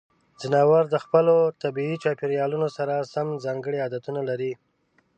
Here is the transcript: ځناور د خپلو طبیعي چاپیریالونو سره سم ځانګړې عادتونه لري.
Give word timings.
ځناور 0.41 0.83
د 0.89 0.95
خپلو 1.03 1.35
طبیعي 1.63 1.95
چاپیریالونو 2.03 2.67
سره 2.77 2.95
سم 3.13 3.27
ځانګړې 3.45 3.83
عادتونه 3.85 4.21
لري. 4.29 4.51